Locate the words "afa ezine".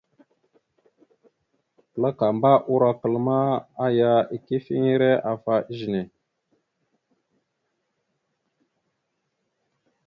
5.31-6.01